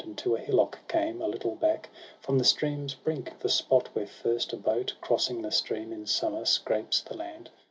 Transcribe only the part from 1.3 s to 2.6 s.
back From the